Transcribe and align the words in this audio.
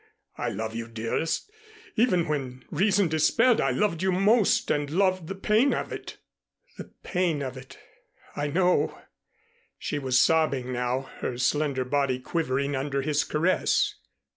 I 0.35 0.49
love 0.49 0.73
you, 0.73 0.87
dearest. 0.87 1.51
Even 1.95 2.27
when 2.27 2.65
reason 2.71 3.07
despaired, 3.07 3.61
I 3.61 3.69
loved 3.69 4.01
you 4.01 4.11
most 4.11 4.71
and 4.71 4.89
loved 4.89 5.27
the 5.27 5.35
pain 5.35 5.75
of 5.75 5.91
it." 5.93 6.17
"The 6.79 6.85
pain 7.03 7.43
of 7.43 7.55
it 7.55 7.77
I 8.35 8.47
know." 8.47 8.97
She 9.77 9.99
was 9.99 10.17
sobbing 10.17 10.73
now, 10.73 11.01
her 11.19 11.37
slender 11.37 11.85
body 11.85 12.17
quivering 12.17 12.75
under 12.75 13.03
his 13.03 13.23
caress. 13.23 13.93